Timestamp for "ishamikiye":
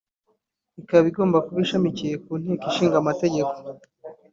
1.65-2.13